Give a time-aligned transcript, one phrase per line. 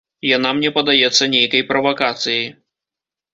[0.27, 2.49] Яна мне падаецца нейкай правакацыяй.